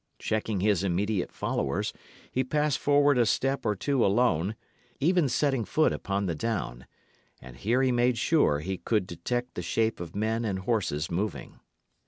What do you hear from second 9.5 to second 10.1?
the shape